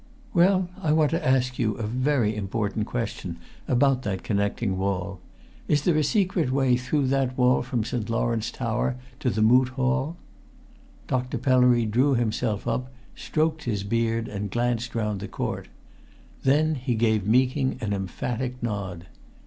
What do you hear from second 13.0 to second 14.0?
stroked his